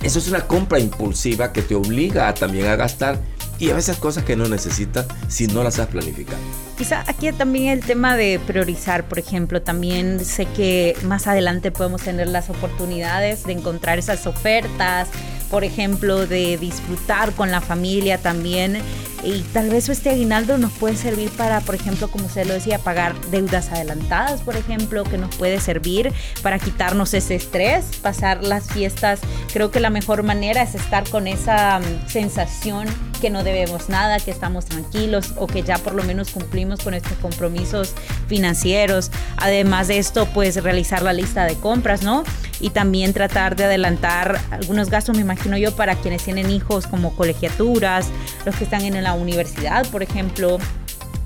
Eso 0.03 0.19
es 0.19 0.29
una 0.29 0.47
compra 0.47 0.79
impulsiva 0.79 1.53
que 1.53 1.63
te 1.63 1.75
obliga 1.75 2.33
también 2.35 2.67
a 2.67 2.77
gastar 2.77 3.19
y 3.59 3.71
a 3.71 3.75
veces 3.75 3.97
cosas 3.97 4.25
que 4.25 4.37
no 4.37 4.49
necesitas 4.49 5.07
si 5.29 5.49
no 5.49 5.65
las 5.65 5.79
has 5.79 5.89
planificado. 5.89 6.39
Quizá 6.77 7.03
aquí 7.09 7.33
también 7.33 7.73
el 7.73 7.81
tema 7.81 8.17
de 8.17 8.41
priorizar, 8.47 9.09
por 9.09 9.19
ejemplo, 9.19 9.63
también 9.63 10.25
sé 10.25 10.47
que 10.47 10.97
más 11.03 11.27
adelante 11.27 11.73
podemos 11.73 12.03
tener 12.03 12.29
las 12.29 12.51
oportunidades 12.51 13.45
de 13.45 13.55
encontrar 13.55 13.99
esas 13.99 14.27
ofertas, 14.29 15.09
por 15.51 15.65
ejemplo, 15.65 16.27
de 16.27 16.57
disfrutar 16.59 17.33
con 17.33 17.51
la 17.51 17.61
familia 17.61 18.19
también 18.19 18.79
y 19.25 19.41
tal 19.53 19.71
vez 19.71 19.89
este 19.89 20.11
aguinaldo 20.11 20.59
nos 20.59 20.73
puede 20.73 20.97
servir 20.97 21.31
para, 21.31 21.61
por 21.61 21.75
ejemplo, 21.75 22.09
como 22.09 22.27
usted 22.27 22.47
lo 22.47 22.55
decía, 22.55 22.79
pagar 22.79 23.15
deudas 23.31 23.71
adelantadas, 23.71 24.41
por 24.43 24.57
ejemplo, 24.57 25.05
que 25.05 25.19
nos 25.19 25.35
puede 25.35 25.61
servir 25.61 26.13
para 26.43 26.59
quitarnos 26.59 27.15
ese 27.15 27.35
estrés, 27.35 27.85
pasar 28.03 28.45
las 28.45 28.71
fiestas. 28.71 29.21
Creo 29.53 29.71
que 29.71 29.81
la 29.81 29.91
mejor 29.91 30.23
manera 30.23 30.63
es 30.63 30.75
estar 30.75 31.09
con 31.09 31.27
esa 31.27 31.81
mm, 31.81 32.09
sensación 32.09 32.89
que 33.21 33.31
no 33.31 33.43
debemos 33.43 33.89
nada, 33.89 34.21
que 34.21 34.31
estamos 34.31 34.67
tranquilos 34.67 35.35
o 35.37 35.47
que 35.47 35.63
ya 35.63 35.79
por 35.79 35.95
lo 35.95 36.05
menos 36.05 36.31
cumplimos 36.31 36.81
con 36.81 36.95
estos 36.95 37.15
compromisos 37.19 37.95
financieros. 38.29 39.11
Además 39.37 39.89
de 39.89 39.99
esto, 39.99 40.27
pues 40.33 40.63
realizar 40.63 41.03
la 41.03 41.13
lista 41.13 41.45
de 41.45 41.55
compras, 41.57 42.03
¿no? 42.03 42.23
Y 42.61 42.71
también 42.71 43.13
tratar 43.13 43.57
de 43.57 43.65
adelantar 43.65 44.41
algunos 44.51 44.91
gastos, 44.91 45.17
me 45.17 45.23
imagino 45.23 45.57
yo, 45.57 45.75
para 45.75 45.97
quienes 45.97 46.23
tienen 46.23 46.51
hijos 46.51 46.87
como 46.87 47.15
colegiaturas, 47.15 48.07
los 48.45 48.55
que 48.57 48.65
están 48.65 48.83
en 48.83 48.95
el 48.95 49.07
universidad, 49.15 49.87
por 49.91 50.03
ejemplo, 50.03 50.59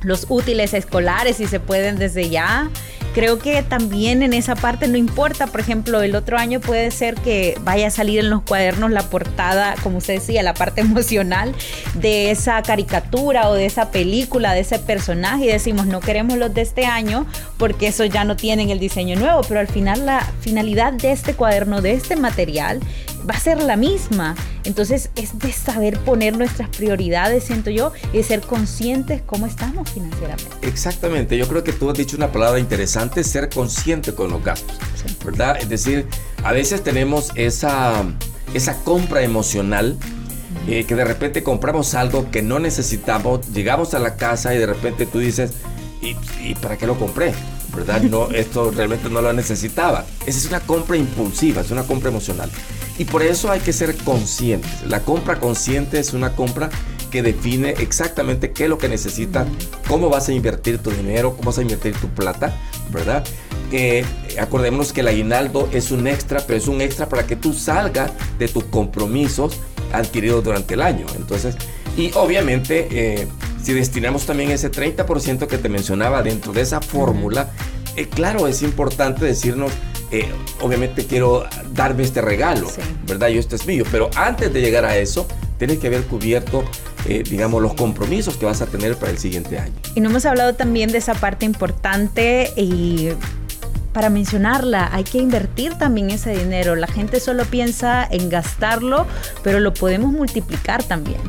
los 0.02 0.26
útiles 0.28 0.74
escolares, 0.74 1.36
si 1.36 1.46
se 1.46 1.60
pueden 1.60 1.98
desde 1.98 2.28
ya. 2.28 2.70
Creo 3.14 3.38
que 3.38 3.62
también 3.62 4.22
en 4.22 4.32
esa 4.32 4.54
parte 4.54 4.88
no 4.88 4.96
importa, 4.96 5.46
por 5.46 5.60
ejemplo, 5.60 6.00
el 6.00 6.16
otro 6.16 6.38
año 6.38 6.60
puede 6.60 6.90
ser 6.90 7.14
que 7.16 7.58
vaya 7.60 7.88
a 7.88 7.90
salir 7.90 8.20
en 8.20 8.30
los 8.30 8.40
cuadernos 8.40 8.90
la 8.90 9.02
portada, 9.02 9.74
como 9.82 9.98
usted 9.98 10.14
decía, 10.14 10.42
la 10.42 10.54
parte 10.54 10.80
emocional 10.82 11.54
de 11.92 12.30
esa 12.30 12.62
caricatura 12.62 13.50
o 13.50 13.54
de 13.54 13.66
esa 13.66 13.90
película, 13.90 14.54
de 14.54 14.60
ese 14.60 14.78
personaje 14.78 15.44
y 15.44 15.48
decimos, 15.48 15.84
no 15.86 16.00
queremos 16.00 16.38
los 16.38 16.54
de 16.54 16.62
este 16.62 16.86
año 16.86 17.26
porque 17.58 17.88
eso 17.88 18.06
ya 18.06 18.24
no 18.24 18.34
tienen 18.36 18.70
el 18.70 18.78
diseño 18.78 19.16
nuevo, 19.16 19.42
pero 19.46 19.60
al 19.60 19.68
final 19.68 20.06
la 20.06 20.26
finalidad 20.40 20.94
de 20.94 21.12
este 21.12 21.34
cuaderno, 21.34 21.82
de 21.82 21.92
este 21.92 22.16
material, 22.16 22.80
va 23.28 23.34
a 23.34 23.40
ser 23.40 23.62
la 23.62 23.76
misma. 23.76 24.34
Entonces 24.64 25.10
es 25.16 25.38
de 25.38 25.52
saber 25.52 25.98
poner 26.00 26.36
nuestras 26.36 26.68
prioridades, 26.68 27.44
siento 27.44 27.70
yo, 27.70 27.92
y 28.12 28.18
de 28.18 28.22
ser 28.22 28.40
conscientes 28.40 29.22
cómo 29.24 29.46
estamos 29.46 29.90
financieramente. 29.90 30.50
Exactamente, 30.62 31.36
yo 31.36 31.48
creo 31.48 31.64
que 31.64 31.72
tú 31.72 31.90
has 31.90 31.96
dicho 31.96 32.16
una 32.16 32.30
palabra 32.30 32.58
interesante, 32.58 33.24
ser 33.24 33.48
consciente 33.48 34.14
con 34.14 34.30
los 34.30 34.44
gastos, 34.44 34.76
¿verdad? 35.24 35.58
Es 35.60 35.68
decir, 35.68 36.06
a 36.44 36.52
veces 36.52 36.82
tenemos 36.82 37.30
esa, 37.34 38.04
esa 38.54 38.76
compra 38.82 39.22
emocional. 39.22 39.96
Eh, 40.68 40.84
que 40.84 40.94
de 40.94 41.04
repente 41.04 41.42
compramos 41.42 41.94
algo 41.94 42.30
que 42.30 42.40
no 42.40 42.60
necesitamos, 42.60 43.52
llegamos 43.52 43.94
a 43.94 43.98
la 43.98 44.14
casa 44.14 44.54
y 44.54 44.58
de 44.58 44.66
repente 44.66 45.06
tú 45.06 45.18
dices, 45.18 45.54
¿y, 46.00 46.14
y 46.40 46.54
para 46.54 46.76
qué 46.76 46.86
lo 46.86 46.96
compré? 46.96 47.32
¿Verdad? 47.74 48.02
No, 48.02 48.30
esto 48.30 48.70
realmente 48.70 49.08
no 49.08 49.22
lo 49.22 49.32
necesitaba. 49.32 50.04
Esa 50.26 50.38
es 50.38 50.46
una 50.46 50.60
compra 50.60 50.96
impulsiva, 50.96 51.62
es 51.62 51.70
una 51.70 51.84
compra 51.84 52.10
emocional. 52.10 52.50
Y 52.98 53.04
por 53.04 53.22
eso 53.22 53.50
hay 53.50 53.60
que 53.60 53.72
ser 53.72 53.96
conscientes. 53.96 54.82
La 54.86 55.00
compra 55.00 55.40
consciente 55.40 55.98
es 55.98 56.12
una 56.12 56.34
compra 56.36 56.70
que 57.10 57.22
define 57.22 57.70
exactamente 57.78 58.52
qué 58.52 58.64
es 58.64 58.70
lo 58.70 58.78
que 58.78 58.88
necesitas, 58.88 59.46
cómo 59.86 60.08
vas 60.08 60.28
a 60.28 60.32
invertir 60.32 60.78
tu 60.78 60.90
dinero, 60.90 61.36
cómo 61.36 61.46
vas 61.50 61.58
a 61.58 61.62
invertir 61.62 61.94
tu 61.96 62.08
plata, 62.08 62.56
¿verdad? 62.90 63.24
Eh, 63.70 64.04
acordémonos 64.38 64.92
que 64.92 65.00
el 65.00 65.08
aguinaldo 65.08 65.68
es 65.72 65.90
un 65.90 66.06
extra, 66.06 66.40
pero 66.46 66.58
es 66.58 66.68
un 66.68 66.80
extra 66.80 67.08
para 67.08 67.26
que 67.26 67.36
tú 67.36 67.52
salgas 67.52 68.12
de 68.38 68.48
tus 68.48 68.64
compromisos 68.64 69.58
adquiridos 69.92 70.42
durante 70.42 70.74
el 70.74 70.82
año. 70.82 71.06
Entonces, 71.16 71.56
y 71.96 72.10
obviamente, 72.14 72.88
eh, 72.90 73.28
si 73.62 73.72
destinamos 73.72 74.26
también 74.26 74.50
ese 74.50 74.70
30% 74.70 75.46
que 75.46 75.58
te 75.58 75.68
mencionaba 75.68 76.22
dentro 76.22 76.52
de 76.52 76.62
esa 76.62 76.80
fórmula, 76.80 77.50
eh, 77.96 78.08
claro, 78.08 78.48
es 78.48 78.62
importante 78.62 79.24
decirnos, 79.24 79.72
eh, 80.10 80.28
obviamente 80.60 81.06
quiero 81.06 81.44
darme 81.72 82.02
este 82.02 82.20
regalo, 82.20 82.68
¿verdad? 83.06 83.28
Y 83.28 83.38
esto 83.38 83.56
es 83.56 83.66
mío, 83.66 83.84
pero 83.90 84.10
antes 84.16 84.52
de 84.52 84.60
llegar 84.60 84.84
a 84.84 84.96
eso, 84.96 85.26
tienes 85.58 85.78
que 85.78 85.86
haber 85.86 86.04
cubierto, 86.04 86.64
digamos, 87.06 87.60
los 87.62 87.74
compromisos 87.74 88.36
que 88.36 88.46
vas 88.46 88.62
a 88.62 88.66
tener 88.66 88.96
para 88.96 89.10
el 89.10 89.18
siguiente 89.18 89.58
año. 89.58 89.74
Y 89.94 90.00
no 90.00 90.10
hemos 90.10 90.24
hablado 90.24 90.54
también 90.54 90.90
de 90.90 90.98
esa 90.98 91.14
parte 91.14 91.44
importante 91.44 92.52
y 92.56 93.10
para 93.92 94.08
mencionarla, 94.08 94.88
hay 94.92 95.04
que 95.04 95.18
invertir 95.18 95.74
también 95.74 96.10
ese 96.10 96.30
dinero. 96.30 96.76
La 96.76 96.86
gente 96.86 97.20
solo 97.20 97.44
piensa 97.44 98.06
en 98.10 98.28
gastarlo, 98.28 99.06
pero 99.42 99.60
lo 99.60 99.74
podemos 99.74 100.12
multiplicar 100.12 100.82
también. 100.82 101.20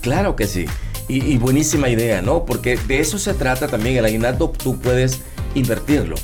Claro 0.00 0.36
que 0.36 0.46
sí. 0.46 0.66
Y, 1.08 1.38
buenísima 1.38 1.88
idea, 1.88 2.20
¿no? 2.20 2.44
Porque 2.44 2.76
de 2.76 3.00
eso 3.00 3.18
se 3.18 3.32
trata 3.32 3.66
también. 3.66 3.96
El 3.96 4.04
aguinaldo 4.04 4.50
tú 4.50 4.78
puedes 4.78 5.22
invertirlo. 5.54 6.16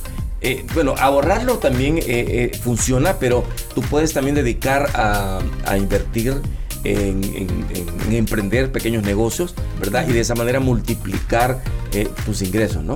Eh, 0.42 0.66
bueno, 0.74 0.94
ahorrarlo 0.98 1.56
también 1.56 1.96
eh, 1.96 2.02
eh, 2.06 2.52
funciona, 2.62 3.18
pero 3.18 3.44
tú 3.74 3.80
puedes 3.80 4.12
también 4.12 4.34
dedicar 4.34 4.90
a, 4.92 5.40
invertir 5.78 6.34
en, 6.84 7.22
emprender 8.10 8.70
pequeños 8.70 9.04
negocios, 9.04 9.54
¿verdad? 9.80 10.06
Y 10.06 10.12
de 10.12 10.20
esa 10.20 10.34
manera 10.34 10.60
multiplicar 10.60 11.62
tus 12.26 12.42
ingresos, 12.42 12.84
¿no? 12.84 12.94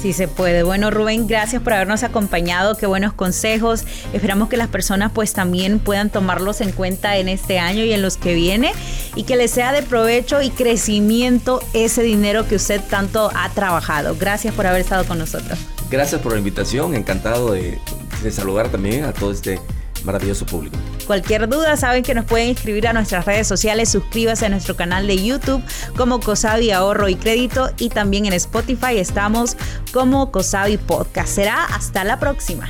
Sí 0.00 0.12
se 0.12 0.28
puede. 0.28 0.62
Bueno, 0.62 0.90
Rubén, 0.90 1.26
gracias 1.26 1.62
por 1.62 1.72
habernos 1.72 2.02
acompañado. 2.02 2.76
Qué 2.76 2.86
buenos 2.86 3.12
consejos. 3.12 3.84
Esperamos 4.12 4.48
que 4.48 4.56
las 4.56 4.68
personas 4.68 5.10
pues 5.12 5.32
también 5.32 5.78
puedan 5.78 6.10
tomarlos 6.10 6.60
en 6.60 6.72
cuenta 6.72 7.16
en 7.16 7.28
este 7.28 7.58
año 7.58 7.84
y 7.84 7.92
en 7.92 8.02
los 8.02 8.16
que 8.16 8.34
viene 8.34 8.72
y 9.14 9.24
que 9.24 9.36
les 9.36 9.50
sea 9.50 9.72
de 9.72 9.82
provecho 9.82 10.42
y 10.42 10.50
crecimiento 10.50 11.60
ese 11.72 12.02
dinero 12.02 12.46
que 12.46 12.56
usted 12.56 12.80
tanto 12.80 13.30
ha 13.34 13.48
trabajado. 13.50 14.16
Gracias 14.18 14.54
por 14.54 14.66
haber 14.66 14.82
estado 14.82 15.04
con 15.04 15.18
nosotros. 15.18 15.58
Gracias 15.90 16.20
por 16.20 16.32
la 16.32 16.38
invitación. 16.38 16.94
Encantado 16.94 17.52
de, 17.52 17.78
de 18.22 18.30
saludar 18.30 18.68
también 18.68 19.04
a 19.04 19.12
todo 19.12 19.32
este 19.32 19.60
maravilloso 20.04 20.46
público. 20.46 20.76
Cualquier 21.06 21.48
duda, 21.48 21.76
saben 21.76 22.02
que 22.02 22.14
nos 22.14 22.24
pueden 22.24 22.50
escribir 22.50 22.88
a 22.88 22.92
nuestras 22.92 23.24
redes 23.24 23.46
sociales. 23.46 23.88
Suscríbase 23.88 24.46
a 24.46 24.48
nuestro 24.48 24.74
canal 24.76 25.06
de 25.06 25.22
YouTube 25.22 25.62
como 25.96 26.20
Cosabi 26.20 26.72
Ahorro 26.72 27.08
y 27.08 27.14
Crédito 27.14 27.70
y 27.78 27.90
también 27.90 28.26
en 28.26 28.32
Spotify 28.32 28.96
estamos 28.98 29.56
como 29.92 30.32
Cosabi 30.32 30.78
Podcast. 30.78 31.28
Será 31.28 31.64
hasta 31.64 32.02
la 32.04 32.18
próxima. 32.18 32.68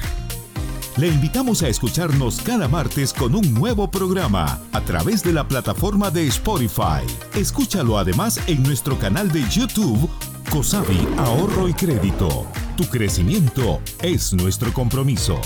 Le 0.97 1.09
invitamos 1.09 1.63
a 1.63 1.69
escucharnos 1.69 2.41
cada 2.41 2.69
martes 2.69 3.13
con 3.13 3.35
un 3.35 3.53
nuevo 3.53 3.91
programa 3.91 4.61
a 4.73 4.81
través 4.81 5.23
de 5.23 5.33
la 5.33 5.47
plataforma 5.47 6.11
de 6.11 6.27
Spotify. 6.27 7.05
Escúchalo 7.35 7.99
además 7.99 8.41
en 8.47 8.63
nuestro 8.63 8.99
canal 8.99 9.31
de 9.31 9.43
YouTube 9.51 10.09
Cosabi 10.51 11.07
Ahorro 11.19 11.69
y 11.69 11.75
Crédito. 11.75 12.47
Tu 12.77 12.85
crecimiento 12.85 13.81
es 14.03 14.33
nuestro 14.33 14.73
compromiso. 14.73 15.39